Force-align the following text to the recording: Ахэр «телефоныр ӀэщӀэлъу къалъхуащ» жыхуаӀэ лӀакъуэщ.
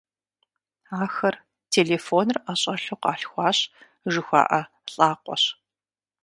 Ахэр 1.01 1.35
«телефоныр 1.71 2.37
ӀэщӀэлъу 2.45 2.99
къалъхуащ» 3.01 3.57
жыхуаӀэ 4.11 4.61
лӀакъуэщ. 4.93 5.43